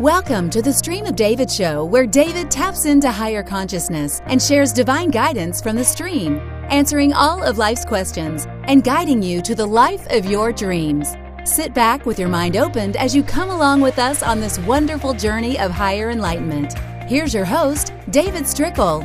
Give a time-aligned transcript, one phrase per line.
[0.00, 4.72] Welcome to the Stream of David show, where David taps into higher consciousness and shares
[4.72, 6.38] divine guidance from the stream,
[6.70, 11.16] answering all of life's questions and guiding you to the life of your dreams.
[11.44, 15.12] Sit back with your mind opened as you come along with us on this wonderful
[15.12, 16.78] journey of higher enlightenment.
[17.06, 19.02] Here's your host, David Strickel.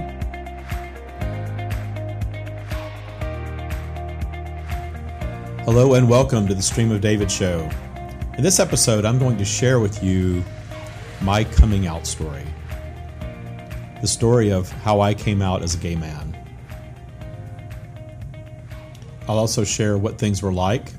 [5.65, 7.69] Hello and welcome to the Stream of David show.
[8.37, 10.41] In this episode, I'm going to share with you
[11.21, 12.45] my coming out story.
[14.01, 16.37] The story of how I came out as a gay man.
[19.27, 20.89] I'll also share what things were like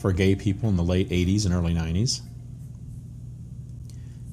[0.00, 2.20] for gay people in the late 80s and early 90s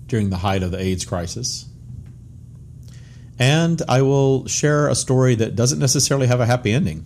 [0.08, 1.66] during the height of the AIDS crisis.
[3.40, 7.06] And I will share a story that doesn't necessarily have a happy ending.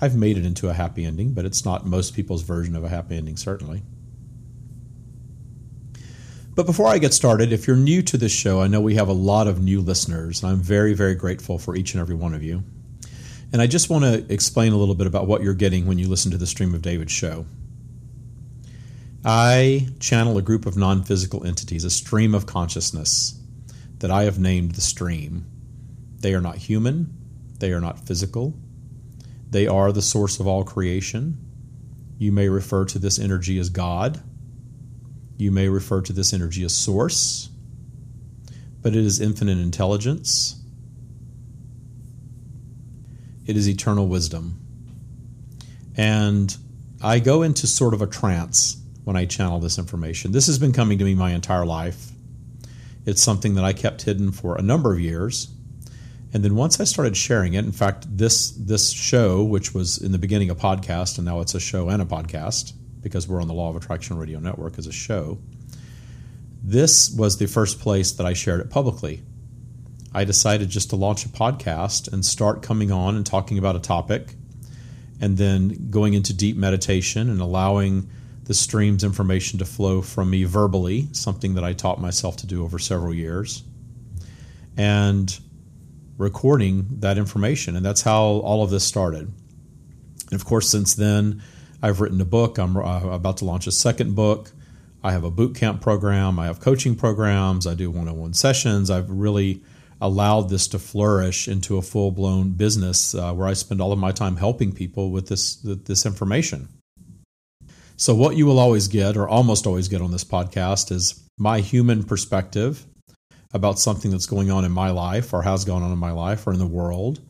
[0.00, 2.88] I've made it into a happy ending, but it's not most people's version of a
[2.88, 3.82] happy ending, certainly.
[6.58, 9.06] But before I get started, if you're new to this show, I know we have
[9.06, 12.34] a lot of new listeners, and I'm very, very grateful for each and every one
[12.34, 12.64] of you.
[13.52, 16.08] And I just want to explain a little bit about what you're getting when you
[16.08, 17.46] listen to the Stream of David show.
[19.24, 23.40] I channel a group of non physical entities, a stream of consciousness
[24.00, 25.46] that I have named the stream.
[26.18, 27.16] They are not human,
[27.60, 28.52] they are not physical,
[29.48, 31.38] they are the source of all creation.
[32.18, 34.20] You may refer to this energy as God.
[35.38, 37.48] You may refer to this energy as source,
[38.82, 40.60] but it is infinite intelligence.
[43.46, 44.60] It is eternal wisdom.
[45.96, 46.54] And
[47.00, 50.32] I go into sort of a trance when I channel this information.
[50.32, 52.10] This has been coming to me my entire life.
[53.06, 55.48] It's something that I kept hidden for a number of years
[56.32, 60.12] and then once I started sharing it, in fact, this this show, which was in
[60.12, 63.48] the beginning a podcast, and now it's a show and a podcast because we're on
[63.48, 65.38] the Law of Attraction Radio Network as a show.
[66.62, 69.22] This was the first place that I shared it publicly.
[70.14, 73.80] I decided just to launch a podcast and start coming on and talking about a
[73.80, 74.34] topic,
[75.20, 78.10] and then going into deep meditation and allowing
[78.44, 82.64] the stream's information to flow from me verbally, something that I taught myself to do
[82.64, 83.62] over several years.
[84.76, 85.38] And
[86.18, 87.76] recording that information.
[87.76, 89.32] And that's how all of this started.
[90.30, 91.42] And of course, since then,
[91.82, 92.58] I've written a book.
[92.58, 94.50] I'm uh, about to launch a second book.
[95.02, 96.38] I have a boot camp program.
[96.38, 97.66] I have coaching programs.
[97.66, 98.90] I do one on one sessions.
[98.90, 99.62] I've really
[100.00, 103.98] allowed this to flourish into a full blown business uh, where I spend all of
[103.98, 106.68] my time helping people with this, this information.
[107.96, 111.60] So, what you will always get, or almost always get on this podcast, is my
[111.60, 112.86] human perspective
[113.52, 116.46] about something that's going on in my life or has gone on in my life
[116.46, 117.20] or in the world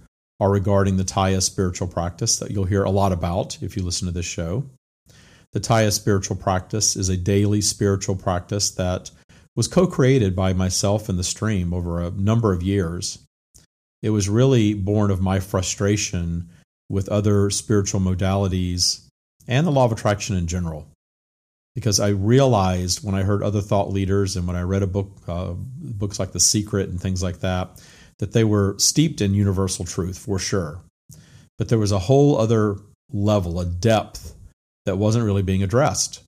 [0.41, 4.07] or regarding the Tya spiritual practice that you'll hear a lot about if you listen
[4.07, 4.65] to this show.
[5.53, 9.11] The Tya spiritual practice is a daily spiritual practice that
[9.57, 13.19] was co created by myself and the stream over a number of years.
[14.03, 16.49] It was really born of my frustration
[16.89, 19.07] with other spiritual modalities
[19.49, 20.87] and the law of attraction in general
[21.75, 25.11] because I realized when I heard other thought leaders and when I read a book,
[25.29, 27.81] uh, books like The Secret and things like that,
[28.19, 30.81] that they were steeped in universal truth for sure.
[31.57, 32.77] But there was a whole other
[33.13, 34.35] level, a depth
[34.87, 36.23] that wasn't really being addressed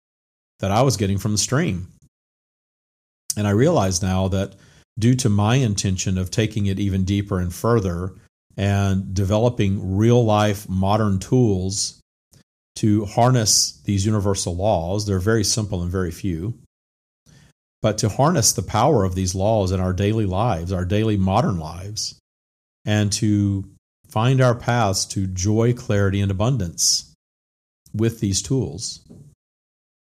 [0.61, 1.89] that I was getting from the stream.
[3.37, 4.55] And I realize now that
[4.99, 8.12] due to my intention of taking it even deeper and further
[8.56, 12.00] and developing real life modern tools
[12.77, 15.06] to harness these universal laws.
[15.06, 16.55] They're very simple and very few.
[17.83, 21.59] But to harness the power of these laws in our daily lives, our daily modern
[21.59, 22.19] lives,
[22.85, 23.65] and to
[24.09, 27.15] find our paths to joy, clarity, and abundance
[27.95, 29.01] with these tools.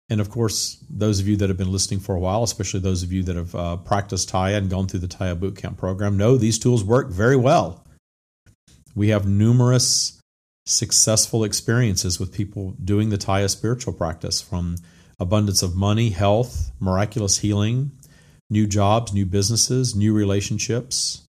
[0.10, 3.04] And of course, those of you that have been listening for a while, especially those
[3.04, 6.38] of you that have uh, practiced Tya and gone through the Tya Bootcamp program, know
[6.38, 7.86] these tools work very well.
[8.96, 10.20] We have numerous
[10.66, 14.78] successful experiences with people doing the Tya spiritual practice from
[15.20, 17.92] abundance of money, health, miraculous healing,
[18.50, 21.26] new jobs, new businesses, new relationships,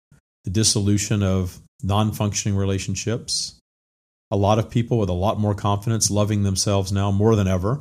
[0.44, 3.58] the dissolution of non functioning relationships.
[4.30, 7.80] A lot of people with a lot more confidence, loving themselves now more than ever,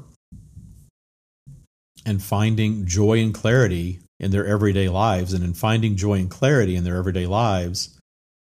[2.05, 5.33] and finding joy and clarity in their everyday lives.
[5.33, 7.97] And in finding joy and clarity in their everyday lives,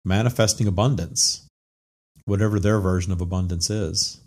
[0.04, 1.44] manifesting abundance
[2.25, 4.19] whatever their version of abundance is.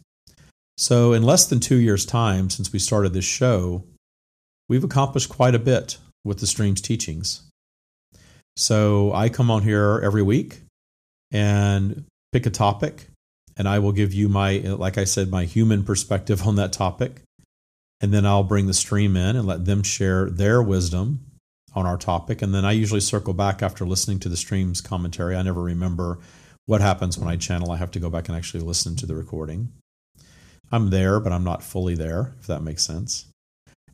[0.78, 3.84] So, in less than two years' time since we started this show,
[4.69, 7.43] we've accomplished quite a bit with the stream's teachings.
[8.56, 10.61] So, I come on here every week
[11.32, 13.06] and pick a topic,
[13.56, 17.23] and I will give you my, like I said, my human perspective on that topic.
[18.00, 21.25] and then I'll bring the stream in and let them share their wisdom
[21.75, 22.43] on our topic.
[22.43, 25.37] And then I usually circle back after listening to the stream's commentary.
[25.37, 26.19] I never remember
[26.67, 27.70] what happens when I channel.
[27.70, 29.73] I have to go back and actually listen to the recording.
[30.76, 33.26] I'm there, but I'm not fully there, if that makes sense.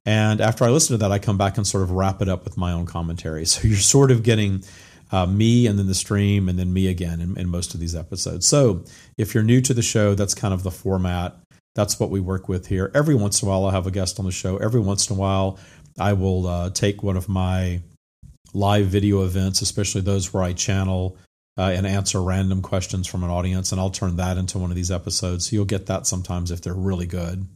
[0.04, 2.44] And after I listen to that, I come back and sort of wrap it up
[2.44, 3.44] with my own commentary.
[3.52, 4.64] So you're sort of getting
[5.12, 7.94] uh, me and then the stream and then me again in, in most of these
[7.94, 8.46] episodes.
[8.46, 8.84] So
[9.16, 11.36] if you're new to the show, that's kind of the format.
[11.74, 12.90] That's what we work with here.
[12.94, 14.56] Every once in a while, I'll have a guest on the show.
[14.56, 15.58] Every once in a while,
[15.98, 17.80] I will uh, take one of my
[18.54, 21.16] live video events, especially those where I channel
[21.58, 24.76] uh, and answer random questions from an audience, and I'll turn that into one of
[24.76, 25.48] these episodes.
[25.48, 27.46] So you'll get that sometimes if they're really good.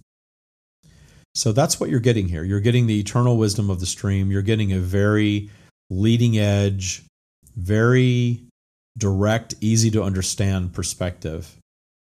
[1.35, 2.45] So that's what you're getting here.
[2.45, 4.31] You're getting the eternal wisdom of the stream.
[4.31, 5.51] You're getting a very
[5.91, 7.05] leading edge,
[7.57, 8.43] very
[8.97, 11.55] direct, easy to understand perspective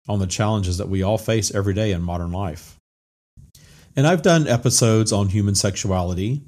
[0.08, 2.76] on the challenges that we all face every day in modern life.
[3.96, 6.42] And I've done episodes on human sexuality.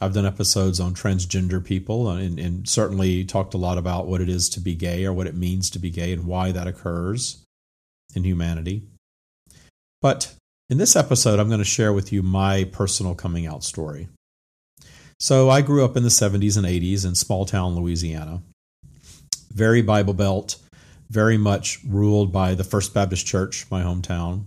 [0.00, 4.22] I've done episodes on transgender people uh, and, and, certainly talked a lot about what
[4.22, 6.66] it is to be gay or what it means to be gay and why that
[6.66, 7.44] occurs
[8.14, 8.82] in humanity.
[10.00, 10.34] But
[10.70, 14.08] in this episode, I'm going to share with you my personal coming out story.
[15.18, 18.40] So I grew up in the 70s and 80s in small town Louisiana.
[19.52, 20.56] Very Bible Belt,
[21.10, 24.44] very much ruled by the First Baptist Church, my hometown.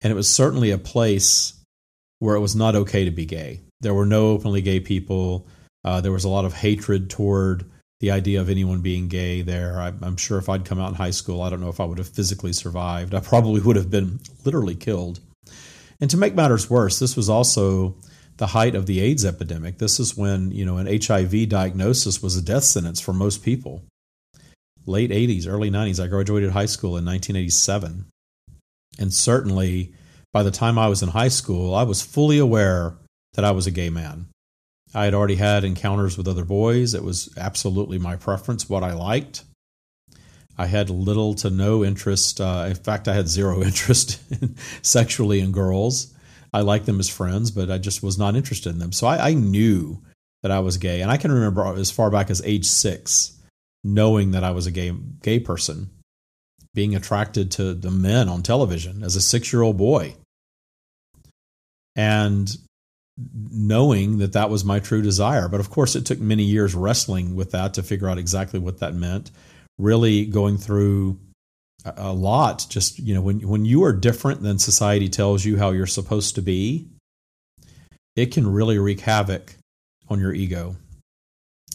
[0.00, 1.54] And it was certainly a place
[2.20, 3.60] where it was not okay to be gay.
[3.80, 5.46] There were no openly gay people.
[5.84, 7.70] Uh, there was a lot of hatred toward
[8.00, 9.80] the idea of anyone being gay there.
[9.80, 11.84] I, I'm sure if I'd come out in high school, I don't know if I
[11.84, 13.14] would have physically survived.
[13.14, 15.20] I probably would have been literally killed.
[16.00, 17.96] And to make matters worse, this was also
[18.36, 19.78] the height of the AIDS epidemic.
[19.78, 23.82] This is when, you know, an HIV diagnosis was a death sentence for most people
[24.86, 26.02] late 80s, early 90s.
[26.02, 28.06] I graduated high school in 1987.
[28.98, 29.94] And certainly
[30.32, 32.94] by the time I was in high school, I was fully aware
[33.36, 34.26] that I was a gay man.
[34.94, 36.94] I had already had encounters with other boys.
[36.94, 39.44] It was absolutely my preference, what I liked.
[40.58, 42.40] I had little to no interest.
[42.40, 46.14] Uh, in fact, I had zero interest in, sexually in girls.
[46.52, 48.92] I liked them as friends, but I just was not interested in them.
[48.92, 50.02] So I, I knew
[50.42, 51.02] that I was gay.
[51.02, 53.32] And I can remember as far back as age six
[53.84, 54.92] knowing that I was a gay
[55.22, 55.90] gay person,
[56.74, 60.14] being attracted to the men on television as a six year old boy,
[61.94, 62.56] and
[63.16, 65.48] knowing that that was my true desire.
[65.48, 68.80] But of course, it took many years wrestling with that to figure out exactly what
[68.80, 69.30] that meant.
[69.78, 71.18] Really going through
[71.84, 72.66] a lot.
[72.68, 76.34] Just you know, when when you are different than society tells you how you're supposed
[76.34, 76.88] to be,
[78.16, 79.54] it can really wreak havoc
[80.08, 80.76] on your ego.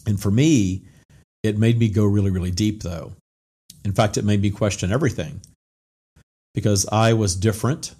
[0.06, 0.82] And for me,
[1.42, 3.12] it made me go really, really deep, though.
[3.84, 5.40] In fact, it made me question everything
[6.54, 7.94] because I was different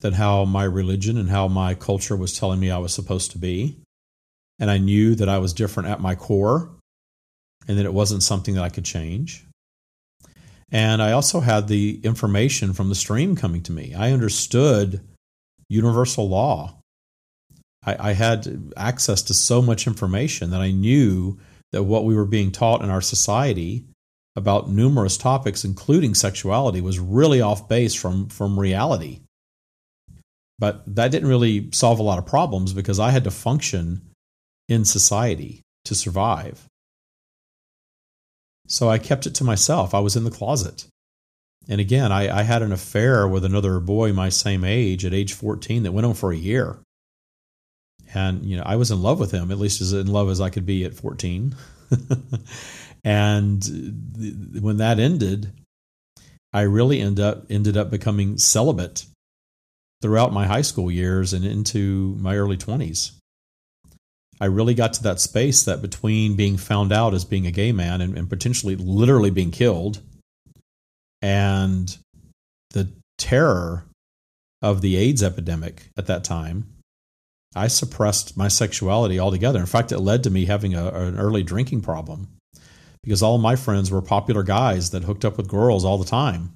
[0.00, 3.38] than how my religion and how my culture was telling me I was supposed to
[3.38, 3.80] be.
[4.58, 6.70] And I knew that I was different at my core
[7.66, 9.44] and that it wasn't something that I could change.
[10.70, 13.94] And I also had the information from the stream coming to me.
[13.94, 15.00] I understood
[15.68, 16.74] universal law.
[17.84, 21.38] I, I had access to so much information that I knew
[21.72, 23.86] that what we were being taught in our society
[24.36, 29.20] about numerous topics, including sexuality, was really off base from, from reality.
[30.58, 34.02] But that didn't really solve a lot of problems because I had to function
[34.68, 36.66] in society to survive.
[38.66, 39.94] So I kept it to myself.
[39.94, 40.86] I was in the closet.
[41.68, 45.34] And again, I, I, had an affair with another boy my same age at age
[45.34, 46.78] 14 that went on for a year
[48.14, 50.40] and you know I was in love with him at least as in love as
[50.40, 51.54] I could be at 14
[53.04, 55.52] and th- when that ended
[56.52, 59.06] I really end up ended up becoming celibate
[60.00, 63.12] throughout my high school years and into my early 20s
[64.40, 67.72] I really got to that space that between being found out as being a gay
[67.72, 70.00] man and, and potentially literally being killed
[71.20, 71.96] and
[72.70, 73.84] the terror
[74.62, 76.78] of the AIDS epidemic at that time
[77.54, 79.58] I suppressed my sexuality altogether.
[79.58, 82.28] In fact, it led to me having a, an early drinking problem
[83.02, 86.52] because all my friends were popular guys that hooked up with girls all the time.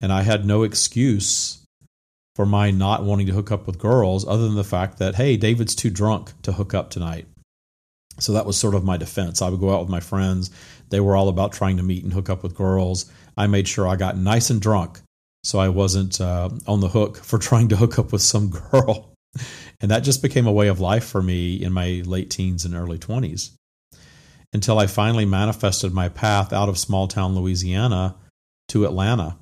[0.00, 1.63] And I had no excuse
[2.34, 5.36] for my not wanting to hook up with girls other than the fact that, hey,
[5.36, 7.26] David's too drunk to hook up tonight.
[8.18, 9.42] So that was sort of my defense.
[9.42, 10.50] I would go out with my friends.
[10.90, 13.10] They were all about trying to meet and hook up with girls.
[13.36, 15.00] I made sure I got nice and drunk
[15.42, 19.10] so I wasn't uh, on the hook for trying to hook up with some girl.
[19.80, 22.74] And that just became a way of life for me in my late teens and
[22.74, 23.50] early 20s
[24.52, 28.14] until I finally manifested my path out of small town Louisiana
[28.68, 29.36] to Atlanta.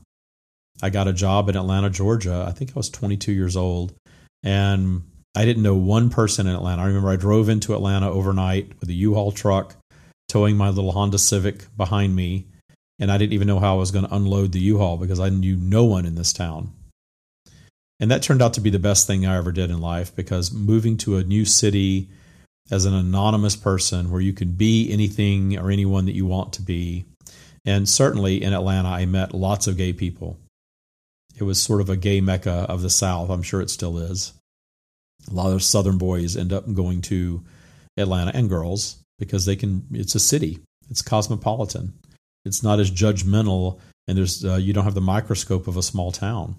[0.83, 2.45] I got a job in Atlanta, Georgia.
[2.47, 3.95] I think I was 22 years old.
[4.43, 5.03] And
[5.35, 6.83] I didn't know one person in Atlanta.
[6.83, 9.77] I remember I drove into Atlanta overnight with a U-Haul truck,
[10.29, 12.47] towing my little Honda Civic behind me,
[12.99, 15.31] and I didn't even know how I was going to unload the U-Haul because I
[15.31, 16.73] knew no one in this town.
[17.99, 20.53] And that turned out to be the best thing I ever did in life because
[20.53, 22.09] moving to a new city
[22.71, 26.63] as an anonymous person where you can be anything or anyone that you want to
[26.63, 27.07] be.
[27.65, 30.39] And certainly in Atlanta, I met lots of gay people.
[31.43, 33.29] It was sort of a gay mecca of the South.
[33.29, 34.33] I'm sure it still is.
[35.29, 37.43] A lot of Southern boys end up going to
[37.97, 39.85] Atlanta and girls because they can.
[39.91, 40.61] It's a city.
[40.89, 41.95] It's cosmopolitan.
[42.45, 46.13] It's not as judgmental, and there's uh, you don't have the microscope of a small
[46.13, 46.55] town.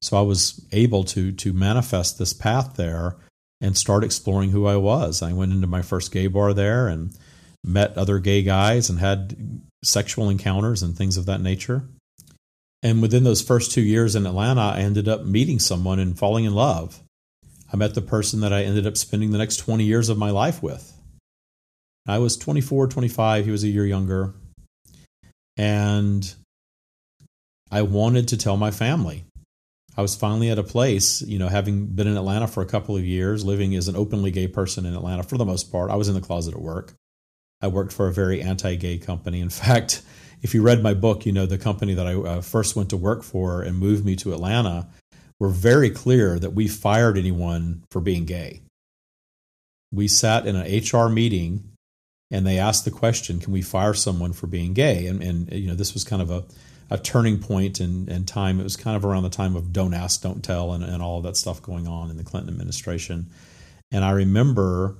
[0.00, 3.14] So I was able to to manifest this path there
[3.60, 5.22] and start exploring who I was.
[5.22, 7.16] I went into my first gay bar there and
[7.62, 11.84] met other gay guys and had sexual encounters and things of that nature.
[12.82, 16.44] And within those first two years in Atlanta, I ended up meeting someone and falling
[16.44, 17.00] in love.
[17.72, 20.30] I met the person that I ended up spending the next 20 years of my
[20.30, 20.92] life with.
[22.06, 23.44] I was 24, 25.
[23.44, 24.34] He was a year younger.
[25.56, 26.32] And
[27.70, 29.24] I wanted to tell my family.
[29.96, 32.96] I was finally at a place, you know, having been in Atlanta for a couple
[32.96, 35.90] of years, living as an openly gay person in Atlanta for the most part.
[35.90, 36.92] I was in the closet at work.
[37.62, 39.40] I worked for a very anti gay company.
[39.40, 40.02] In fact,
[40.42, 42.96] if you read my book, you know, the company that I uh, first went to
[42.96, 44.88] work for and moved me to Atlanta
[45.38, 48.62] were very clear that we fired anyone for being gay.
[49.92, 51.72] We sat in an HR meeting
[52.30, 55.06] and they asked the question, can we fire someone for being gay?
[55.06, 56.44] And, and you know, this was kind of a
[56.90, 58.60] a turning point in, in time.
[58.60, 61.18] It was kind of around the time of Don't Ask, Don't Tell, and, and all
[61.18, 63.26] of that stuff going on in the Clinton administration.
[63.90, 64.96] And I remember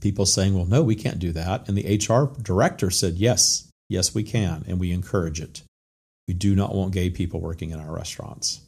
[0.00, 1.68] people saying, well, no, we can't do that.
[1.68, 4.64] And the HR director said, yes, yes, we can.
[4.68, 5.62] And we encourage it.
[6.28, 8.60] We do not want gay people working in our restaurants.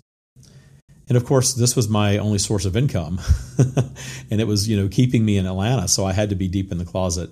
[1.08, 3.20] And of course, this was my only source of income.
[4.30, 5.88] and it was, you know, keeping me in Atlanta.
[5.88, 7.30] So I had to be deep in the closet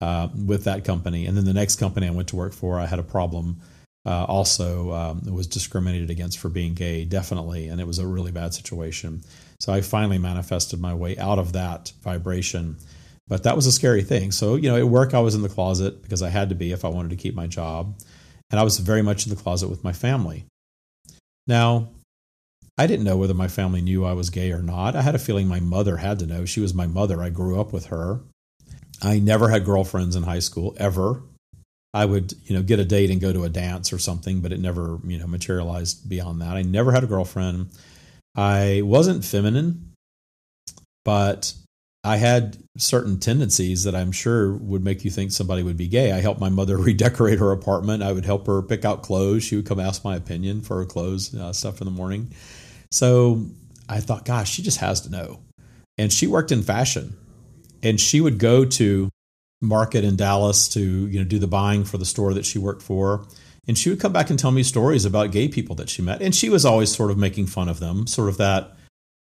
[0.00, 1.26] uh, with that company.
[1.26, 3.60] And then the next company I went to work for, I had a problem
[4.04, 8.32] uh, also um, was discriminated against for being gay, definitely, and it was a really
[8.32, 9.22] bad situation.
[9.60, 12.76] So I finally manifested my way out of that vibration.
[13.32, 14.30] But that was a scary thing.
[14.30, 16.70] So, you know, at work, I was in the closet because I had to be
[16.70, 17.98] if I wanted to keep my job.
[18.50, 20.44] And I was very much in the closet with my family.
[21.46, 21.88] Now,
[22.76, 24.94] I didn't know whether my family knew I was gay or not.
[24.94, 26.44] I had a feeling my mother had to know.
[26.44, 27.22] She was my mother.
[27.22, 28.20] I grew up with her.
[29.00, 31.22] I never had girlfriends in high school, ever.
[31.94, 34.52] I would, you know, get a date and go to a dance or something, but
[34.52, 36.54] it never, you know, materialized beyond that.
[36.58, 37.70] I never had a girlfriend.
[38.36, 39.94] I wasn't feminine,
[41.06, 41.54] but
[42.04, 46.10] I had certain tendencies that I'm sure would make you think somebody would be gay.
[46.12, 48.02] I helped my mother redecorate her apartment.
[48.02, 49.44] I would help her pick out clothes.
[49.44, 52.32] She would come ask my opinion for her clothes uh, stuff in the morning.
[52.90, 53.46] So
[53.88, 55.40] I thought, gosh, she just has to know.
[55.98, 57.16] And she worked in fashion,
[57.82, 59.10] and she would go to
[59.60, 62.82] market in Dallas to you know do the buying for the store that she worked
[62.82, 63.26] for.
[63.68, 66.20] And she would come back and tell me stories about gay people that she met.
[66.20, 68.74] And she was always sort of making fun of them, sort of that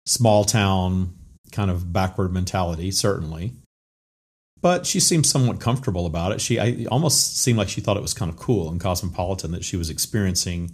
[0.05, 1.13] small town
[1.55, 3.53] kind of backward mentality, certainly.
[4.61, 6.41] But she seemed somewhat comfortable about it.
[6.41, 9.63] She I, almost seemed like she thought it was kind of cool and cosmopolitan that
[9.63, 10.71] she was experiencing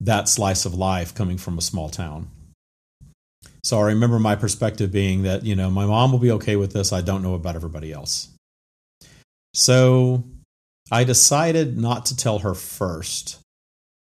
[0.00, 2.28] that slice of life coming from a small town.
[3.62, 6.72] So I remember my perspective being that, you know, my mom will be okay with
[6.72, 6.92] this.
[6.92, 8.28] I don't know about everybody else.
[9.52, 10.24] So
[10.90, 13.38] I decided not to tell her first.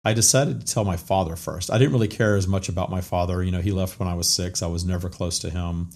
[0.05, 1.71] I decided to tell my father first.
[1.71, 3.43] I didn't really care as much about my father.
[3.43, 4.63] You know, he left when I was six.
[4.63, 5.91] I was never close to him.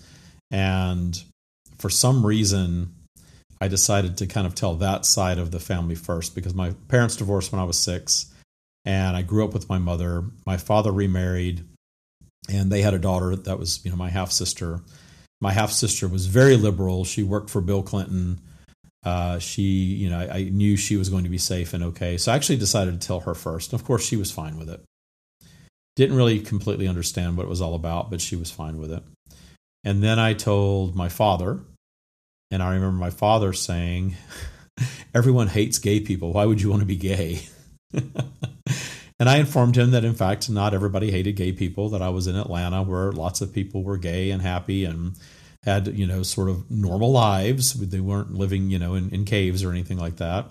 [0.52, 1.21] And
[1.78, 2.94] for some reason,
[3.61, 7.16] I decided to kind of tell that side of the family first because my parents
[7.16, 8.32] divorced when I was six
[8.85, 10.23] and I grew up with my mother.
[10.47, 11.64] My father remarried
[12.49, 14.80] and they had a daughter that was, you know, my half sister.
[15.40, 17.04] My half sister was very liberal.
[17.04, 18.40] She worked for Bill Clinton
[19.04, 22.16] uh, she, you know, I, I, knew she was going to be safe and okay.
[22.16, 23.73] So I actually decided to tell her first.
[23.73, 24.80] And Of course, she was fine with it.
[25.97, 29.02] Didn't really completely understand what it was all about, but she was fine with it.
[29.85, 31.61] And then I told my father,
[32.51, 34.17] and I remember my father saying,
[35.15, 36.33] Everyone hates gay people.
[36.33, 37.43] Why would you want to be gay?
[37.93, 42.27] and I informed him that, in fact, not everybody hated gay people, that I was
[42.27, 45.15] in Atlanta where lots of people were gay and happy and
[45.65, 47.75] had you know sort of normal lives.
[47.75, 50.47] They weren't living you know in, in caves or anything like that,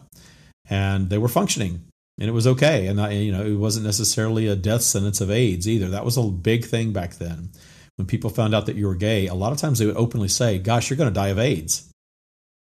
[0.70, 1.86] and they were functioning
[2.22, 2.86] and it was okay.
[2.86, 5.90] And I, you know, it wasn't necessarily a death sentence of AIDS either.
[5.90, 7.50] That was a big thing back then.
[7.98, 10.28] When people found out that you were gay, a lot of times they would openly
[10.28, 11.90] say, "Gosh, you're going to die of AIDS."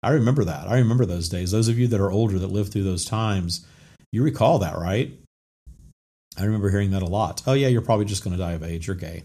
[0.02, 0.68] I remember that.
[0.68, 1.50] I remember those days.
[1.50, 3.66] Those of you that are older that lived through those times,
[4.12, 5.12] you recall that, right?
[6.38, 7.42] I remember hearing that a lot.
[7.46, 8.86] Oh yeah, you're probably just going to die of AIDS.
[8.86, 9.24] You're gay.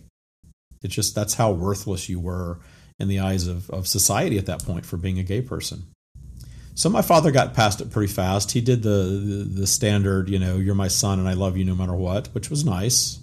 [0.82, 2.60] It's just that's how worthless you were
[3.00, 5.84] in the eyes of, of society at that point for being a gay person.
[6.74, 8.52] So my father got past it pretty fast.
[8.52, 11.66] He did the, the, the standard, you know, you're my son and I love you
[11.66, 13.20] no matter what, which was nice.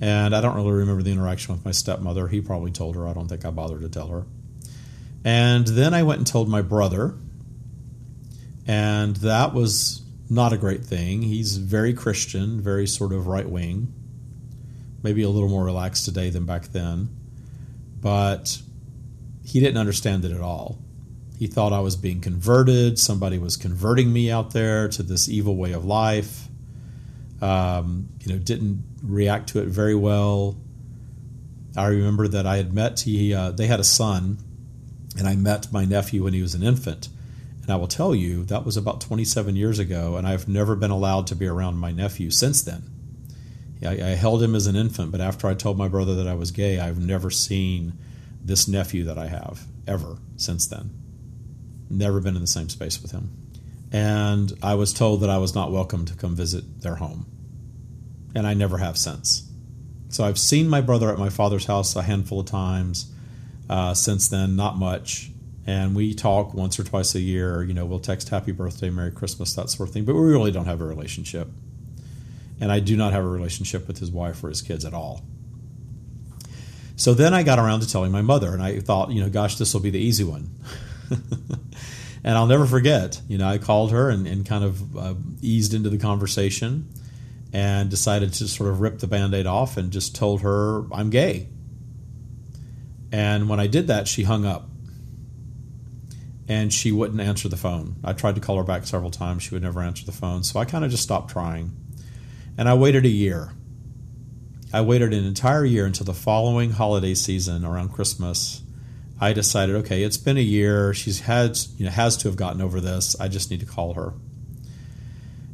[0.00, 2.28] And I don't really remember the interaction with my stepmother.
[2.28, 3.08] He probably told her.
[3.08, 4.24] I don't think I bothered to tell her.
[5.24, 7.14] And then I went and told my brother,
[8.66, 11.22] and that was not a great thing.
[11.22, 13.92] He's very Christian, very sort of right wing,
[15.02, 17.08] maybe a little more relaxed today than back then.
[18.00, 18.60] But
[19.44, 20.78] he didn't understand it at all.
[21.38, 22.98] He thought I was being converted.
[22.98, 26.45] Somebody was converting me out there to this evil way of life.
[27.40, 30.56] Um, you know, didn't react to it very well.
[31.76, 33.00] I remember that I had met.
[33.00, 34.38] He, uh, they had a son,
[35.18, 37.08] and I met my nephew when he was an infant.
[37.62, 40.90] And I will tell you that was about 27 years ago, and I've never been
[40.90, 42.84] allowed to be around my nephew since then.
[43.84, 46.34] I, I held him as an infant, but after I told my brother that I
[46.34, 47.94] was gay, I've never seen
[48.42, 50.90] this nephew that I have ever since then.
[51.90, 53.30] Never been in the same space with him.
[53.92, 57.26] And I was told that I was not welcome to come visit their home.
[58.34, 59.50] And I never have since.
[60.08, 63.12] So I've seen my brother at my father's house a handful of times
[63.68, 65.30] uh, since then, not much.
[65.66, 67.62] And we talk once or twice a year.
[67.62, 70.04] You know, we'll text happy birthday, Merry Christmas, that sort of thing.
[70.04, 71.48] But we really don't have a relationship.
[72.60, 75.24] And I do not have a relationship with his wife or his kids at all.
[76.94, 79.56] So then I got around to telling my mother, and I thought, you know, gosh,
[79.56, 80.50] this will be the easy one.
[82.26, 85.72] and I'll never forget, you know, I called her and, and kind of uh, eased
[85.72, 86.92] into the conversation
[87.52, 91.08] and decided to sort of rip the band aid off and just told her I'm
[91.08, 91.48] gay.
[93.12, 94.68] And when I did that, she hung up
[96.48, 97.94] and she wouldn't answer the phone.
[98.02, 99.44] I tried to call her back several times.
[99.44, 100.42] She would never answer the phone.
[100.42, 101.76] So I kind of just stopped trying.
[102.58, 103.52] And I waited a year.
[104.72, 108.62] I waited an entire year until the following holiday season around Christmas.
[109.20, 110.92] I decided, okay, it's been a year.
[110.92, 113.18] She's had, you know, has to have gotten over this.
[113.18, 114.12] I just need to call her.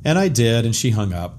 [0.05, 1.39] And I did, and she hung up.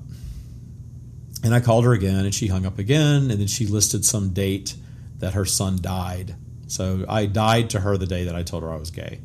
[1.43, 3.30] And I called her again, and she hung up again.
[3.30, 4.76] And then she listed some date
[5.19, 6.36] that her son died.
[6.67, 9.19] So I died to her the day that I told her I was gay.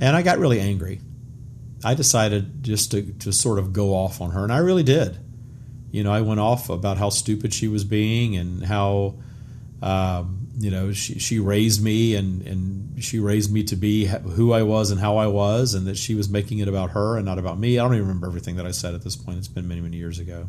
[0.00, 1.00] And I got really angry.
[1.84, 5.18] I decided just to, to sort of go off on her, and I really did.
[5.92, 9.14] You know, I went off about how stupid she was being and how,
[9.82, 14.52] um, you know, she, she raised me and, and she raised me to be who
[14.52, 17.26] I was and how I was, and that she was making it about her and
[17.26, 17.78] not about me.
[17.78, 19.38] I don't even remember everything that I said at this point.
[19.38, 20.48] It's been many, many years ago.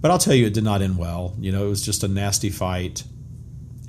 [0.00, 1.34] But I'll tell you, it did not end well.
[1.38, 3.04] You know, it was just a nasty fight,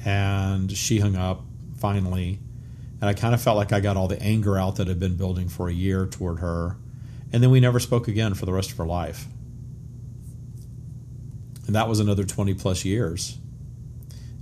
[0.05, 1.41] and she hung up
[1.77, 2.39] finally
[3.01, 5.15] and I kind of felt like I got all the anger out that had been
[5.15, 6.77] building for a year toward her.
[7.31, 9.27] And then we never spoke again for the rest of her life.
[11.67, 13.37] And that was another 20 plus years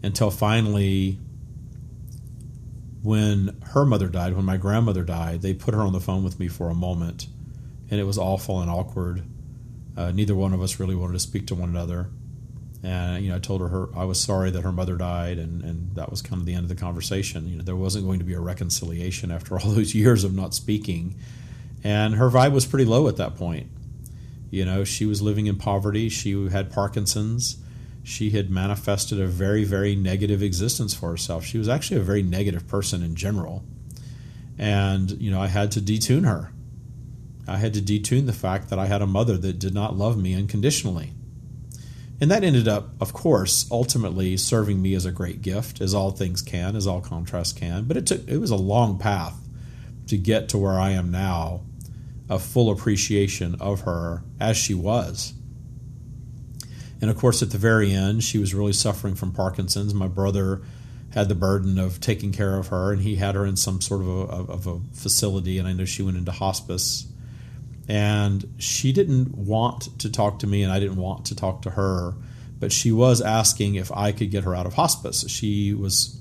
[0.03, 1.17] until finally,
[3.01, 6.39] when her mother died, when my grandmother died, they put her on the phone with
[6.39, 7.27] me for a moment.
[7.89, 9.23] And it was awful and awkward.
[9.97, 12.09] Uh, neither one of us really wanted to speak to one another
[12.83, 15.63] and you know I told her, her I was sorry that her mother died, and
[15.63, 17.47] and that was kind of the end of the conversation.
[17.47, 20.53] You know, there wasn't going to be a reconciliation after all those years of not
[20.53, 21.15] speaking,
[21.83, 23.67] and her vibe was pretty low at that point.
[24.51, 26.09] You know, she was living in poverty.
[26.09, 27.57] She had Parkinson's.
[28.03, 31.45] She had manifested a very, very negative existence for herself.
[31.45, 33.63] She was actually a very negative person in general.
[34.57, 36.51] And, you know, I had to detune her.
[37.47, 40.17] I had to detune the fact that I had a mother that did not love
[40.17, 41.13] me unconditionally
[42.23, 46.11] and that ended up, of course, ultimately serving me as a great gift, as all
[46.11, 47.83] things can, as all contrasts can.
[47.83, 49.37] But it took it was a long path
[50.07, 51.63] to get to where I am now,
[52.29, 55.33] a full appreciation of her as she was.
[57.03, 59.93] And of course, at the very end, she was really suffering from Parkinson's.
[59.93, 60.61] My brother
[61.09, 63.99] had the burden of taking care of her, and he had her in some sort
[63.99, 65.59] of a, of a facility.
[65.59, 67.05] And I know she went into hospice
[67.89, 71.71] and she didn't want to talk to me and I didn't want to talk to
[71.71, 72.13] her
[72.57, 76.17] but she was asking if I could get her out of hospice she was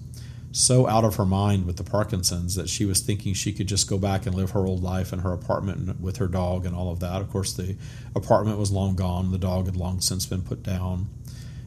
[0.52, 3.88] so out of her mind with the Parkinson's that she was thinking she could just
[3.88, 6.92] go back and live her old life in her apartment with her dog and all
[6.92, 7.76] of that of course the
[8.14, 11.08] apartment was long gone the dog had long since been put down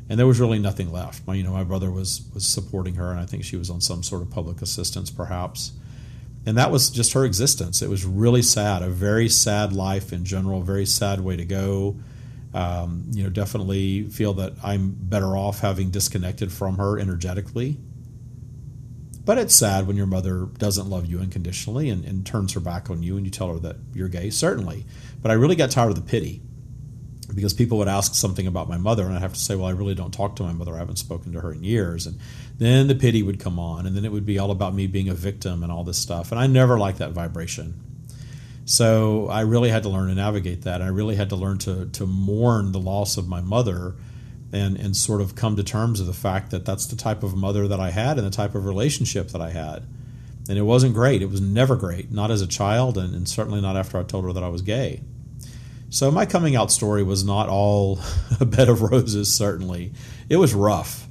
[0.08, 3.10] and there was really nothing left my you know my brother was was supporting her
[3.10, 5.72] and I think she was on some sort of public assistance perhaps
[6.46, 7.82] and that was just her existence.
[7.82, 11.96] It was really sad, a very sad life in general, very sad way to go.
[12.54, 17.78] Um, you know, definitely feel that I'm better off having disconnected from her energetically.
[19.26, 22.90] But it's sad when your mother doesn't love you unconditionally and, and turns her back
[22.92, 24.86] on you and you tell her that you're gay, certainly.
[25.22, 26.42] But I really got tired of the pity
[27.34, 29.72] because people would ask something about my mother, and I'd have to say, Well, I
[29.72, 30.76] really don't talk to my mother.
[30.76, 32.06] I haven't spoken to her in years.
[32.06, 32.20] And
[32.60, 35.10] then the pity would come on, and then it would be all about me being
[35.10, 36.32] a victim and all this stuff.
[36.32, 37.82] And I never liked that vibration.
[38.66, 40.82] So I really had to learn to navigate that.
[40.82, 43.96] I really had to learn to, to mourn the loss of my mother
[44.52, 47.36] and, and sort of come to terms with the fact that that's the type of
[47.36, 49.84] mother that I had and the type of relationship that I had.
[50.48, 51.22] And it wasn't great.
[51.22, 54.26] It was never great, not as a child, and, and certainly not after I told
[54.26, 55.02] her that I was gay.
[55.90, 58.00] So my coming out story was not all
[58.40, 59.94] a bed of roses, certainly.
[60.30, 61.08] It was rough.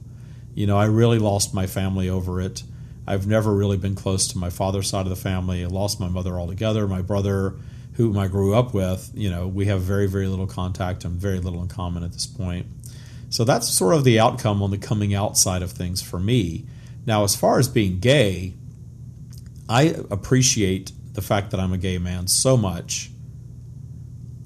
[0.55, 2.63] You know, I really lost my family over it.
[3.07, 5.65] I've never really been close to my father's side of the family.
[5.65, 6.87] I lost my mother altogether.
[6.87, 7.55] My brother,
[7.95, 11.39] whom I grew up with, you know, we have very, very little contact and very
[11.39, 12.67] little in common at this point.
[13.35, 16.67] So that's sort of the outcome on the coming out side of things for me.
[17.05, 18.55] Now, as far as being gay,
[19.69, 23.11] I appreciate the fact that I'm a gay man so much.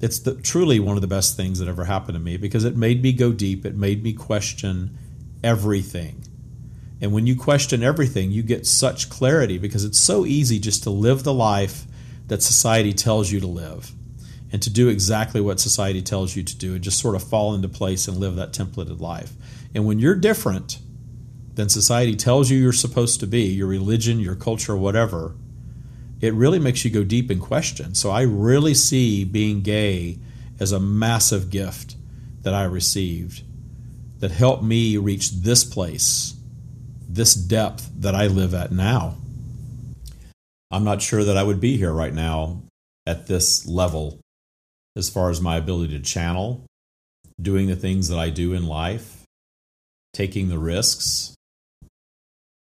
[0.01, 2.75] It's the, truly one of the best things that ever happened to me because it
[2.75, 3.63] made me go deep.
[3.63, 4.97] It made me question
[5.43, 6.23] everything.
[6.99, 10.89] And when you question everything, you get such clarity because it's so easy just to
[10.89, 11.85] live the life
[12.25, 13.91] that society tells you to live
[14.51, 17.53] and to do exactly what society tells you to do and just sort of fall
[17.53, 19.33] into place and live that templated life.
[19.75, 20.79] And when you're different,
[21.59, 25.35] than society tells you you're supposed to be, your religion, your culture, whatever,
[26.21, 27.93] it really makes you go deep in question.
[27.95, 30.19] So I really see being gay
[30.57, 31.97] as a massive gift
[32.43, 33.43] that I received
[34.19, 36.33] that helped me reach this place,
[37.09, 39.17] this depth that I live at now.
[40.71, 42.61] I'm not sure that I would be here right now
[43.05, 44.21] at this level
[44.99, 46.63] as far as my ability to channel,
[47.41, 49.23] doing the things that I do in life,
[50.13, 51.33] taking the risks,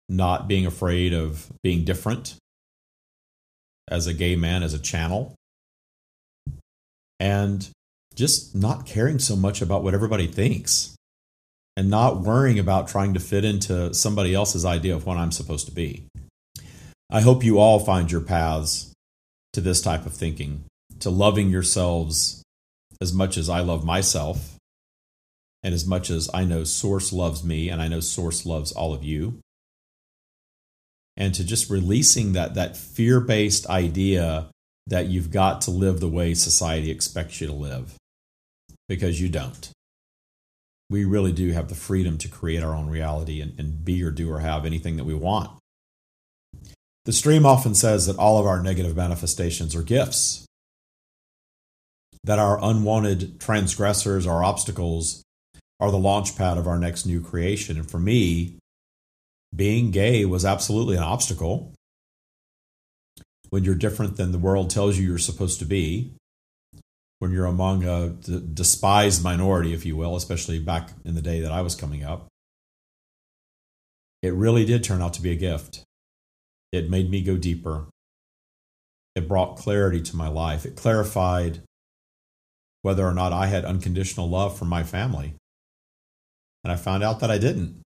[0.09, 2.35] not being afraid of being different
[3.89, 5.35] as a gay man, as a channel,
[7.21, 7.69] and
[8.15, 10.95] just not caring so much about what everybody thinks
[11.77, 15.67] and not worrying about trying to fit into somebody else's idea of what I'm supposed
[15.67, 16.05] to be.
[17.11, 18.93] I hope you all find your paths
[19.53, 20.65] to this type of thinking,
[21.03, 22.43] to loving yourselves
[23.01, 24.57] as much as I love myself,
[25.63, 28.95] and as much as I know Source loves me, and I know Source loves all
[28.95, 29.41] of you.
[31.17, 34.47] And to just releasing that that fear-based idea
[34.87, 37.95] that you've got to live the way society expects you to live
[38.89, 39.71] because you don't.
[40.89, 44.11] We really do have the freedom to create our own reality and, and be or
[44.11, 45.51] do or have anything that we want.
[47.05, 50.42] The stream often says that all of our negative manifestations are gifts
[52.25, 55.23] that our unwanted transgressors our obstacles
[55.81, 58.57] are the launch pad of our next new creation and for me
[59.55, 61.73] being gay was absolutely an obstacle
[63.53, 66.15] when you're different than the world tells you you're supposed to be,
[67.19, 71.53] when you're among a despised minority, if you will, especially back in the day that
[71.53, 72.29] I was coming up.
[74.23, 75.83] It really did turn out to be a gift.
[76.73, 77.89] It made me go deeper.
[79.15, 80.65] It brought clarity to my life.
[80.65, 81.61] It clarified
[82.83, 85.35] whether or not I had unconditional love for my family.
[86.65, 87.81] And I found out that I didn't.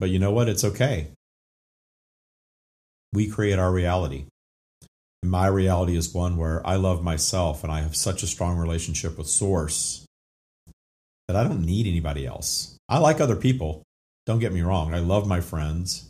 [0.00, 0.48] But you know what?
[0.48, 1.08] It's okay.
[3.12, 4.26] We create our reality.
[5.22, 8.58] And my reality is one where I love myself and I have such a strong
[8.58, 10.04] relationship with Source
[11.26, 12.76] that I don't need anybody else.
[12.88, 13.82] I like other people.
[14.26, 14.94] Don't get me wrong.
[14.94, 16.08] I love my friends.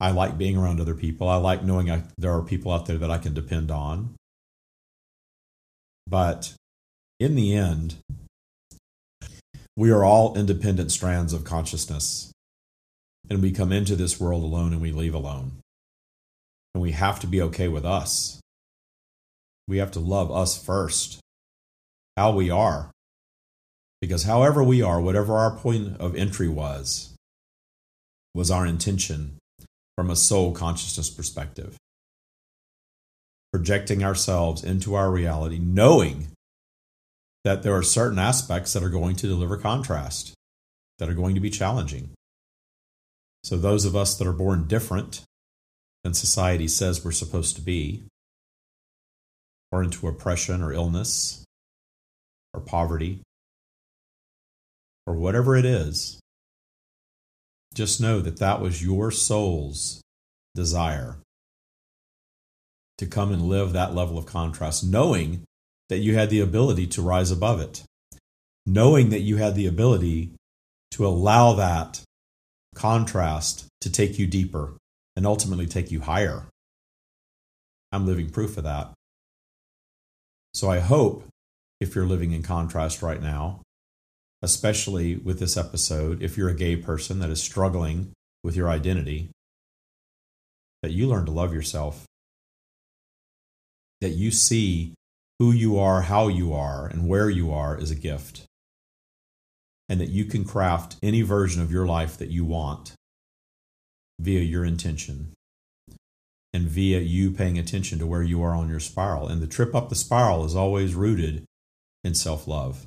[0.00, 1.28] I like being around other people.
[1.28, 4.14] I like knowing I, there are people out there that I can depend on.
[6.06, 6.54] But
[7.18, 7.96] in the end,
[9.76, 12.32] we are all independent strands of consciousness.
[13.28, 15.52] And we come into this world alone and we leave alone.
[16.74, 18.40] And we have to be okay with us.
[19.66, 21.18] We have to love us first,
[22.16, 22.90] how we are.
[24.00, 27.14] Because however we are, whatever our point of entry was,
[28.34, 29.38] was our intention
[29.96, 31.76] from a soul consciousness perspective.
[33.56, 36.28] Projecting ourselves into our reality, knowing
[37.42, 40.34] that there are certain aspects that are going to deliver contrast,
[40.98, 42.10] that are going to be challenging.
[43.42, 45.22] So, those of us that are born different
[46.04, 48.02] than society says we're supposed to be,
[49.72, 51.42] or into oppression or illness
[52.52, 53.22] or poverty
[55.06, 56.20] or whatever it is,
[57.72, 60.02] just know that that was your soul's
[60.54, 61.16] desire
[62.98, 65.44] to come and live that level of contrast, knowing
[65.88, 67.82] that you had the ability to rise above it,
[68.64, 70.32] knowing that you had the ability
[70.90, 72.00] to allow that
[72.74, 74.74] contrast to take you deeper
[75.14, 76.46] and ultimately take you higher.
[77.92, 78.92] I'm living proof of that.
[80.54, 81.24] So I hope
[81.80, 83.60] if you're living in contrast right now,
[84.42, 89.30] especially with this episode, if you're a gay person that is struggling with your identity,
[90.82, 92.05] that you learn to love yourself,
[94.00, 94.94] that you see
[95.38, 98.44] who you are, how you are, and where you are is a gift,
[99.88, 102.92] and that you can craft any version of your life that you want
[104.18, 105.32] via your intention
[106.52, 109.28] and via you paying attention to where you are on your spiral.
[109.28, 111.44] And the trip up the spiral is always rooted
[112.02, 112.86] in self love.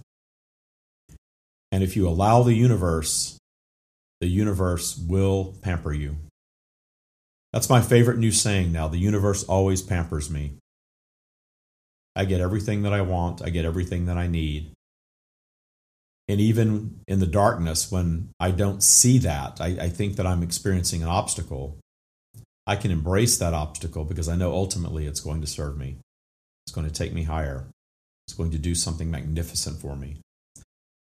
[1.71, 3.37] And if you allow the universe,
[4.21, 6.17] the universe will pamper you.
[7.53, 8.87] That's my favorite new saying now.
[8.87, 10.53] The universe always pampers me.
[12.15, 14.71] I get everything that I want, I get everything that I need.
[16.27, 20.43] And even in the darkness, when I don't see that, I, I think that I'm
[20.43, 21.77] experiencing an obstacle.
[22.67, 25.97] I can embrace that obstacle because I know ultimately it's going to serve me.
[26.65, 27.65] It's going to take me higher.
[28.27, 30.21] It's going to do something magnificent for me.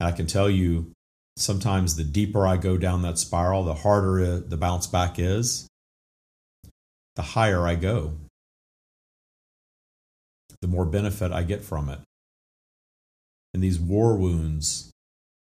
[0.01, 0.93] And I can tell you,
[1.37, 5.69] sometimes the deeper I go down that spiral, the harder the bounce back is,
[7.17, 8.15] the higher I go,
[10.63, 12.01] the more benefit I get from it.
[13.55, 14.91] And these war wounds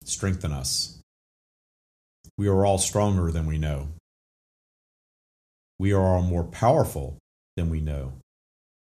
[0.04, 1.00] strengthen us.
[2.36, 3.88] We are all stronger than we know.
[5.78, 7.18] We are all more powerful
[7.56, 8.12] than we know.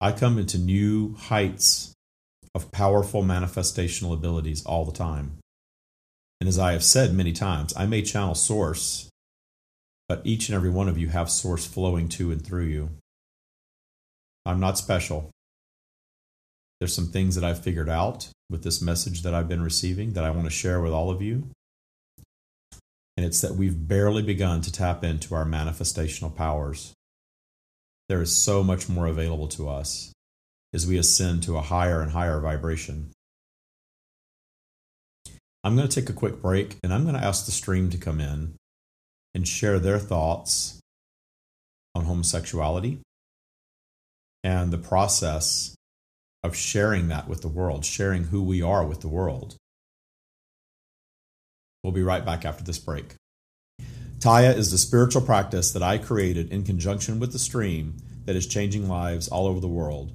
[0.01, 1.93] I come into new heights
[2.55, 5.39] of powerful manifestational abilities all the time.
[6.41, 9.11] And as I have said many times, I may channel source,
[10.09, 12.91] but each and every one of you have source flowing to and through you.
[14.47, 15.31] I'm not special.
[16.81, 20.25] There's some things that I've figured out with this message that I've been receiving that
[20.25, 21.47] I want to share with all of you.
[23.17, 26.95] And it's that we've barely begun to tap into our manifestational powers.
[28.09, 30.13] There is so much more available to us
[30.73, 33.11] as we ascend to a higher and higher vibration.
[35.63, 37.99] I'm going to take a quick break and I'm going to ask the stream to
[37.99, 38.55] come in
[39.35, 40.81] and share their thoughts
[41.95, 43.01] on homosexuality
[44.43, 45.75] and the process
[46.43, 49.57] of sharing that with the world, sharing who we are with the world.
[51.83, 53.15] We'll be right back after this break.
[54.21, 58.47] Tya is the spiritual practice that I created in conjunction with the stream that is
[58.47, 60.13] changing lives all over the world.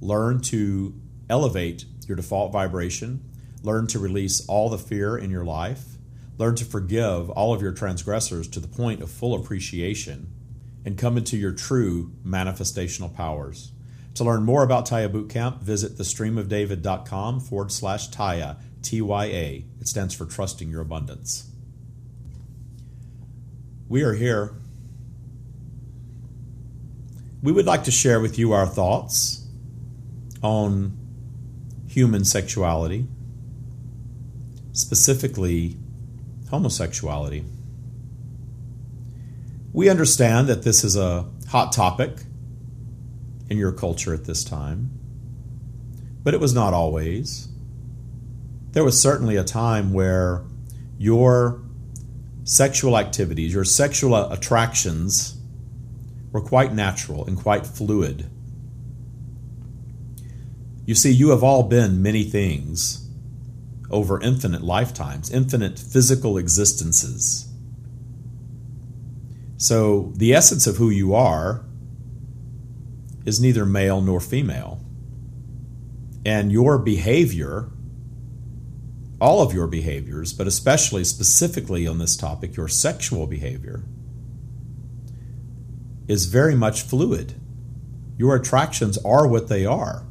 [0.00, 0.94] Learn to
[1.30, 3.22] elevate your default vibration,
[3.62, 5.96] learn to release all the fear in your life,
[6.38, 10.32] learn to forgive all of your transgressors to the point of full appreciation,
[10.84, 13.72] and come into your true manifestational powers.
[14.16, 19.64] To learn more about Tya Bootcamp, visit thestreamofdavid.com forward slash Tya, T Y A.
[19.78, 21.50] It stands for Trusting Your Abundance.
[23.88, 24.54] We are here.
[27.42, 29.46] We would like to share with you our thoughts
[30.42, 30.96] on
[31.86, 33.06] human sexuality,
[34.72, 35.76] specifically
[36.50, 37.44] homosexuality.
[39.74, 42.12] We understand that this is a hot topic
[43.48, 44.90] in your culture at this time,
[46.22, 47.48] but it was not always.
[48.72, 50.44] There was certainly a time where
[50.98, 51.62] your
[52.44, 55.36] sexual activities, your sexual attractions
[56.32, 58.30] were quite natural and quite fluid.
[60.84, 63.08] You see, you have all been many things
[63.90, 67.48] over infinite lifetimes, infinite physical existences.
[69.56, 71.65] So, the essence of who you are
[73.26, 74.80] is neither male nor female.
[76.24, 77.68] And your behavior,
[79.20, 83.82] all of your behaviors, but especially specifically on this topic, your sexual behavior,
[86.08, 87.34] is very much fluid.
[88.16, 90.04] Your attractions are what they are.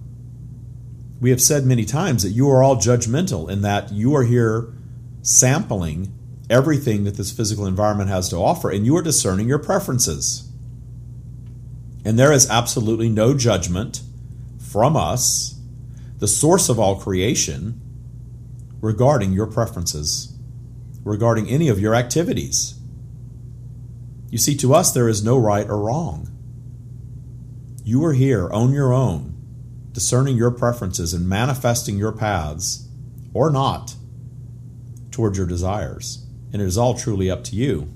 [1.22, 4.74] We have said many times that you are all judgmental in that you are here
[5.22, 6.14] sampling
[6.50, 10.45] everything that this physical environment has to offer and you are discerning your preferences.
[12.06, 14.02] And there is absolutely no judgment
[14.60, 15.60] from us,
[16.20, 17.82] the source of all creation,
[18.80, 20.38] regarding your preferences,
[21.04, 22.76] regarding any of your activities.
[24.30, 26.30] You see, to us, there is no right or wrong.
[27.84, 29.36] You are here on your own,
[29.92, 32.88] discerning your preferences and manifesting your paths,
[33.34, 33.96] or not,
[35.10, 36.26] towards your desires.
[36.54, 37.92] And it is all truly up to you.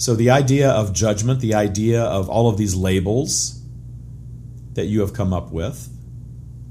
[0.00, 3.60] So, the idea of judgment, the idea of all of these labels
[4.72, 5.90] that you have come up with,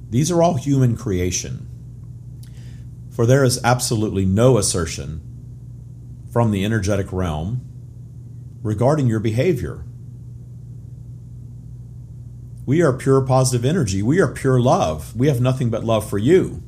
[0.10, 1.70] these are all human creation.
[3.12, 5.22] For there is absolutely no assertion
[6.34, 7.62] from the energetic realm
[8.64, 9.84] regarding your behavior.
[12.66, 14.02] We are pure positive energy.
[14.02, 15.16] We are pure love.
[15.16, 16.64] We have nothing but love for you.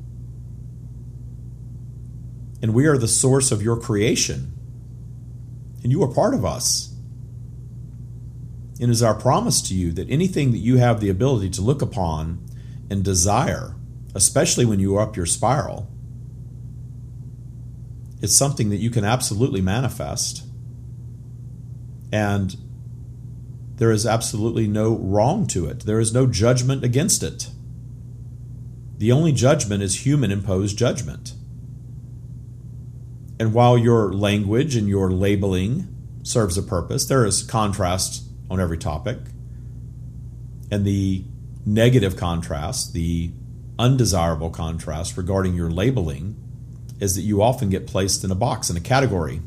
[2.62, 4.61] And we are the source of your creation.
[5.84, 6.96] And you are part of us.
[8.80, 11.82] It is our promise to you that anything that you have the ability to look
[11.82, 12.44] upon
[12.90, 13.76] and desire,
[14.16, 15.88] especially when you are up your spiral,
[18.22, 20.44] it's something that you can absolutely manifest.
[22.12, 22.56] And
[23.76, 27.50] there is absolutely no wrong to it, there is no judgment against it.
[28.98, 31.34] The only judgment is human imposed judgment.
[33.42, 35.88] And while your language and your labeling
[36.22, 39.18] serves a purpose, there is contrast on every topic.
[40.70, 41.26] And the
[41.66, 43.32] negative contrast, the
[43.80, 46.36] undesirable contrast regarding your labeling,
[47.00, 49.42] is that you often get placed in a box, in a category.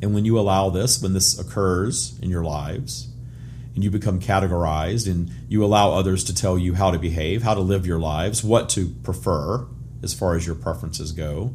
[0.00, 3.10] And when you allow this, when this occurs in your lives,
[3.74, 7.52] and you become categorized, and you allow others to tell you how to behave, how
[7.52, 9.66] to live your lives, what to prefer
[10.02, 11.54] as far as your preferences go,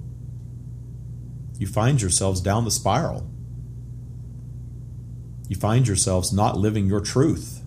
[1.60, 3.30] you find yourselves down the spiral.
[5.50, 7.62] You find yourselves not living your truth.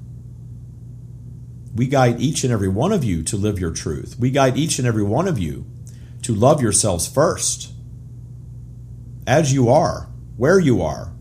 [1.74, 4.16] We guide each and every one of you to live your truth.
[4.18, 5.66] We guide each and every one of you
[6.22, 7.72] to love yourselves first,
[9.26, 11.12] as you are, where you are,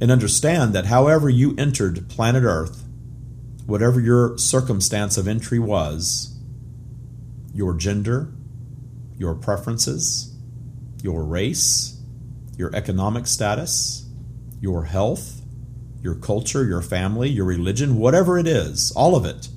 [0.00, 2.84] and understand that however you entered planet Earth,
[3.66, 6.36] whatever your circumstance of entry was,
[7.52, 8.32] your gender,
[9.16, 10.37] your preferences,
[11.02, 12.00] your race,
[12.56, 14.06] your economic status,
[14.60, 15.42] your health,
[16.02, 19.48] your culture, your family, your religion, whatever it is, all of it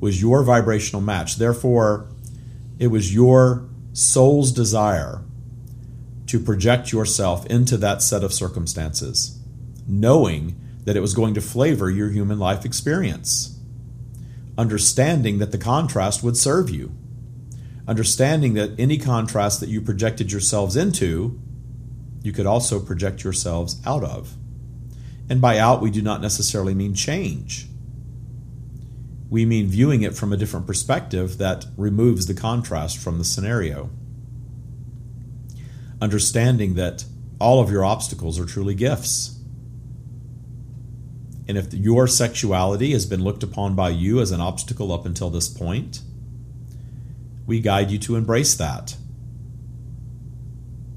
[0.00, 1.36] was your vibrational match.
[1.36, 2.08] Therefore,
[2.78, 5.22] it was your soul's desire
[6.26, 9.38] to project yourself into that set of circumstances,
[9.86, 13.58] knowing that it was going to flavor your human life experience,
[14.56, 16.92] understanding that the contrast would serve you
[17.86, 21.40] understanding that any contrast that you projected yourselves into,
[22.22, 24.36] you could also project yourselves out of.
[25.28, 27.66] And by out, we do not necessarily mean change.
[29.30, 33.90] We mean viewing it from a different perspective that removes the contrast from the scenario.
[36.00, 37.04] Understanding that
[37.40, 39.38] all of your obstacles are truly gifts.
[41.48, 45.30] And if your sexuality has been looked upon by you as an obstacle up until
[45.30, 46.02] this point,
[47.46, 48.96] we guide you to embrace that,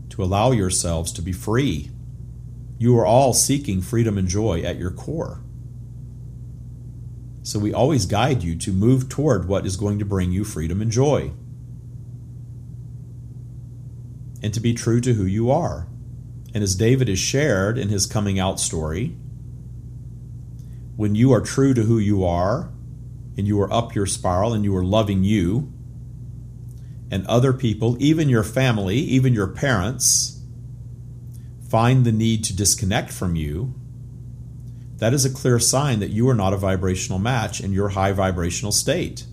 [0.09, 1.91] to allow yourselves to be free.
[2.77, 5.41] You are all seeking freedom and joy at your core.
[7.43, 10.81] So we always guide you to move toward what is going to bring you freedom
[10.81, 11.31] and joy.
[14.41, 15.87] And to be true to who you are.
[16.53, 19.15] And as David has shared in his coming out story,
[20.95, 22.71] when you are true to who you are,
[23.37, 25.73] and you are up your spiral, and you are loving you,
[27.15, 30.41] and other people, even your family, even your parents,
[31.69, 33.73] find the need to disconnect from you,
[34.97, 38.11] that is a clear sign that you are not a vibrational match in your high
[38.11, 39.25] vibrational state.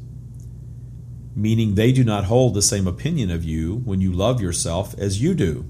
[1.35, 5.21] Meaning they do not hold the same opinion of you when you love yourself as
[5.21, 5.65] you do.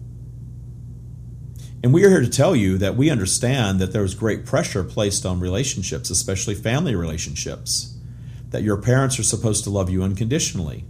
[1.83, 4.85] And we are here to tell you that we understand that there is great pressure
[4.85, 7.97] placed on relationships, especially family relationships,
[8.51, 10.85] that your parents are supposed to love you unconditionally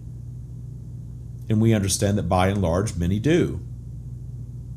[1.52, 3.60] and we understand that by and large many do,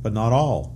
[0.02, 0.76] but not all.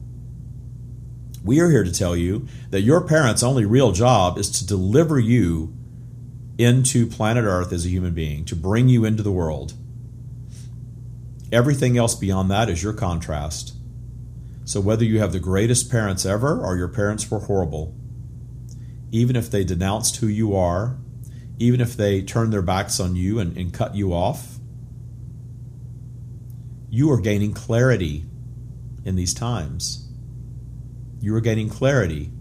[1.43, 5.19] We are here to tell you that your parents' only real job is to deliver
[5.19, 5.75] you
[6.57, 9.73] into planet Earth as a human being, to bring you into the world.
[11.51, 13.75] Everything else beyond that is your contrast.
[14.65, 17.95] So, whether you have the greatest parents ever or your parents were horrible,
[19.11, 20.97] even if they denounced who you are,
[21.57, 24.58] even if they turned their backs on you and, and cut you off,
[26.89, 28.25] you are gaining clarity
[29.05, 30.09] in these times.
[31.19, 32.31] You are gaining clarity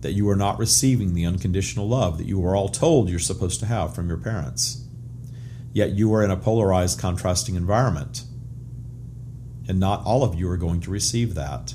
[0.00, 3.60] that you are not receiving the unconditional love that you were all told you're supposed
[3.60, 4.84] to have from your parents.
[5.72, 8.24] Yet you are in a polarized, contrasting environment.
[9.68, 11.74] And not all of you are going to receive that.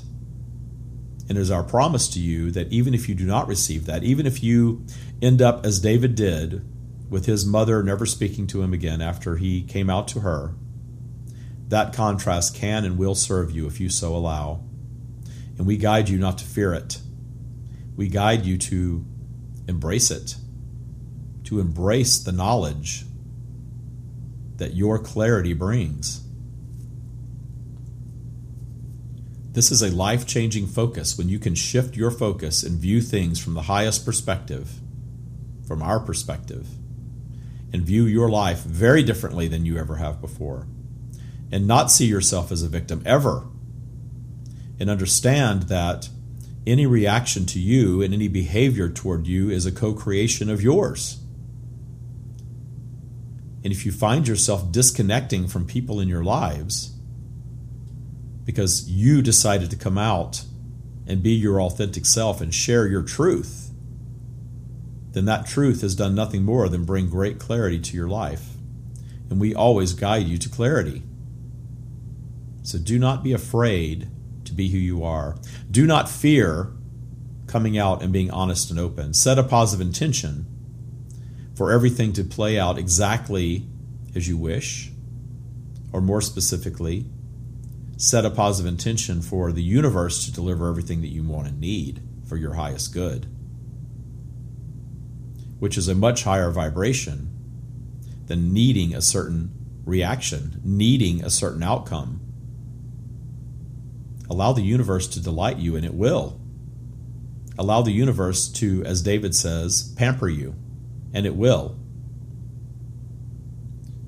[1.28, 4.02] And it is our promise to you that even if you do not receive that,
[4.02, 4.84] even if you
[5.22, 6.64] end up as David did,
[7.08, 10.54] with his mother never speaking to him again after he came out to her,
[11.68, 14.62] that contrast can and will serve you if you so allow.
[15.58, 17.00] And we guide you not to fear it.
[17.96, 19.04] We guide you to
[19.68, 20.36] embrace it,
[21.44, 23.04] to embrace the knowledge
[24.56, 26.22] that your clarity brings.
[29.52, 33.38] This is a life changing focus when you can shift your focus and view things
[33.38, 34.80] from the highest perspective.
[35.66, 36.66] from our perspective
[37.72, 40.66] and view your life very differently than you ever have before.
[41.54, 43.44] And not see yourself as a victim ever.
[44.80, 46.08] And understand that
[46.66, 51.20] any reaction to you and any behavior toward you is a co creation of yours.
[53.62, 56.96] And if you find yourself disconnecting from people in your lives
[58.44, 60.42] because you decided to come out
[61.06, 63.70] and be your authentic self and share your truth,
[65.12, 68.54] then that truth has done nothing more than bring great clarity to your life.
[69.30, 71.04] And we always guide you to clarity.
[72.64, 74.08] So do not be afraid
[74.46, 75.36] to be who you are.
[75.70, 76.72] Do not fear
[77.46, 79.12] coming out and being honest and open.
[79.12, 80.46] Set a positive intention
[81.54, 83.68] for everything to play out exactly
[84.16, 84.90] as you wish,
[85.92, 87.04] or more specifically,
[87.98, 92.00] set a positive intention for the universe to deliver everything that you want and need
[92.26, 93.26] for your highest good,
[95.58, 97.30] which is a much higher vibration
[98.26, 99.52] than needing a certain
[99.84, 102.23] reaction, needing a certain outcome.
[104.34, 106.40] Allow the universe to delight you, and it will.
[107.56, 110.56] Allow the universe to, as David says, pamper you,
[111.12, 111.78] and it will.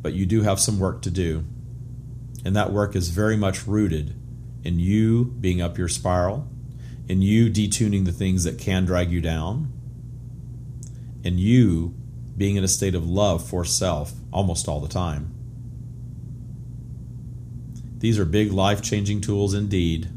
[0.02, 1.44] But you do have some work to do.
[2.44, 4.16] And that work is very much rooted
[4.64, 6.48] in you being up your spiral,
[7.06, 9.72] in you detuning the things that can drag you down,
[11.22, 11.94] and you
[12.36, 15.32] being in a state of love for self almost all the time.
[17.98, 20.10] These are big life changing tools indeed.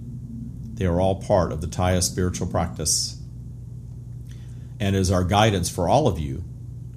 [0.80, 3.22] They are all part of the Tya spiritual practice.
[4.80, 6.46] And is our guidance for all of you,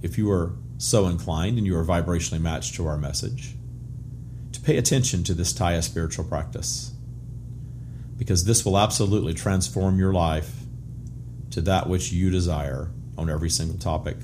[0.03, 3.57] if you are so inclined and you are vibrationally matched to our message
[4.53, 6.93] to pay attention to this Tya spiritual practice
[8.19, 10.61] because this will absolutely transform your life
[11.51, 14.17] to that which you desire on every single topic.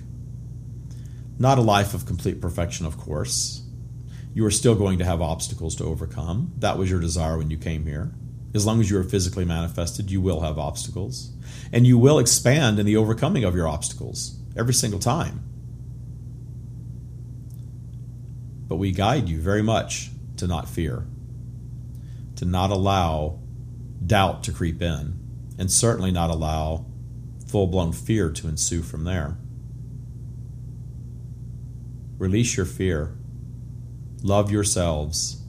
[1.37, 3.63] Not a life of complete perfection, of course.
[4.35, 6.53] You are still going to have obstacles to overcome.
[6.59, 8.13] That was your desire when you came here.
[8.55, 11.33] As long as you are physically manifested, you will have obstacles.
[11.73, 15.45] And you will expand in the overcoming of your obstacles every single time.
[18.69, 21.07] But we guide you very much to not fear,
[22.37, 23.39] to not allow
[24.05, 25.19] doubt to creep in,
[25.59, 26.87] and certainly not allow
[27.47, 29.37] full blown fear to ensue from there.
[32.19, 33.17] Release your fear.
[34.23, 35.43] Love yourselves.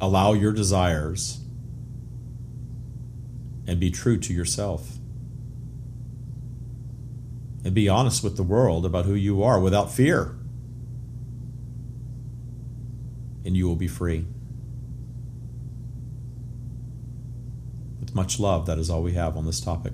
[0.00, 1.39] Allow your desires.
[3.66, 4.96] And be true to yourself.
[7.64, 10.34] And be honest with the world about who you are without fear.
[13.44, 14.24] and you will be free.
[17.98, 19.92] With much love, that is all we have on this topic.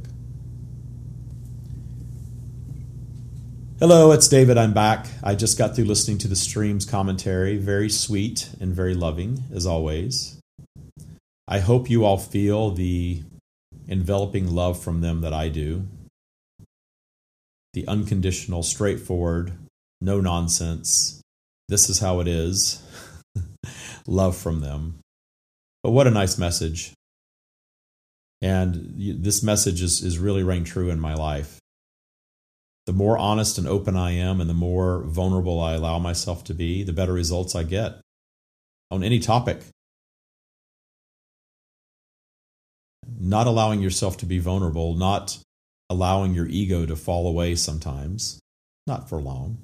[3.78, 4.56] Hello, it's David.
[4.56, 5.06] I'm back.
[5.22, 7.58] I just got through listening to the stream's commentary.
[7.58, 10.40] Very sweet and very loving, as always.
[11.46, 13.22] I hope you all feel the
[13.88, 15.86] enveloping love from them that I do.
[17.72, 19.52] The unconditional, straightforward,
[20.00, 21.20] no nonsense.
[21.68, 22.82] This is how it is
[24.06, 25.00] love from them.
[25.82, 26.92] But what a nice message.
[28.42, 31.58] And this message is, is really rang true in my life.
[32.86, 36.54] The more honest and open I am, and the more vulnerable I allow myself to
[36.54, 38.00] be, the better results I get
[38.90, 39.62] on any topic.
[43.18, 45.38] Not allowing yourself to be vulnerable, not
[45.88, 48.40] allowing your ego to fall away sometimes,
[48.86, 49.58] not for long,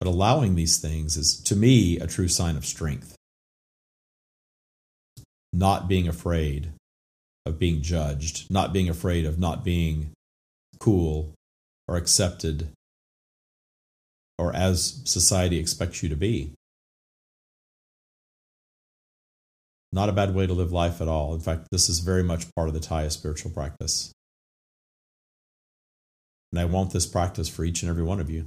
[0.00, 3.16] but allowing these things is, to me, a true sign of strength
[5.52, 6.72] not being afraid
[7.44, 10.12] of being judged, not being afraid of not being
[10.78, 11.34] cool
[11.86, 12.68] or accepted
[14.38, 16.52] or as society expects you to be.
[19.92, 21.34] Not a bad way to live life at all.
[21.34, 24.12] In fact, this is very much part of the Tya spiritual practice.
[26.50, 28.46] And I want this practice for each and every one of you.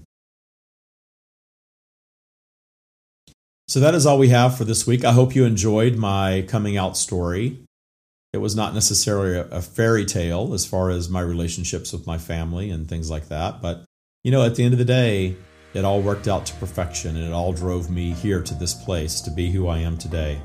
[3.67, 5.03] So that is all we have for this week.
[5.03, 7.59] I hope you enjoyed my coming out story.
[8.31, 12.69] It was not necessarily a, fairy tale as far as my relationships with my family
[12.69, 13.85] and things like that, but
[14.23, 15.35] you know, at the end of the day,
[15.73, 19.21] it all worked out to perfection and it all drove me here to this place
[19.21, 20.41] to be who I am today.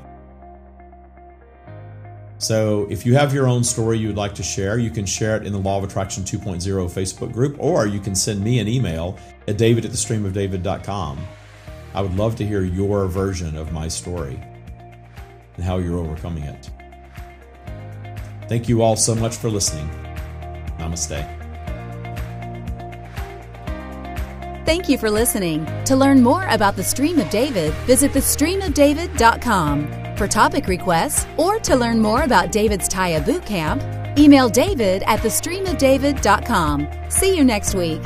[2.41, 5.37] So, if you have your own story you would like to share, you can share
[5.37, 8.67] it in the Law of Attraction 2.0 Facebook group, or you can send me an
[8.67, 9.15] email
[9.47, 9.85] at david
[10.63, 11.19] at.
[11.93, 14.41] I would love to hear your version of my story
[15.55, 16.71] and how you're overcoming it.
[18.49, 19.87] Thank you all so much for listening.
[20.79, 21.37] Namaste.
[24.65, 25.67] Thank you for listening.
[25.85, 30.00] To learn more about the Stream of David, visit thestreamofdavid.com.
[30.21, 33.81] For topic requests or to learn more about David's Tya Boot Camp,
[34.19, 36.87] email david at thestreamofdavid.com.
[37.09, 38.03] See you next week.